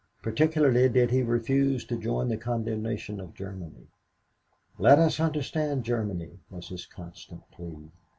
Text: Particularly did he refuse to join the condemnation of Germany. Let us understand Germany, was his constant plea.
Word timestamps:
Particularly 0.23 0.89
did 0.89 1.11
he 1.11 1.21
refuse 1.21 1.85
to 1.85 1.95
join 1.95 2.27
the 2.27 2.35
condemnation 2.35 3.19
of 3.19 3.35
Germany. 3.35 3.85
Let 4.79 4.97
us 4.97 5.19
understand 5.19 5.83
Germany, 5.85 6.39
was 6.49 6.69
his 6.69 6.87
constant 6.87 7.43
plea. 7.51 7.91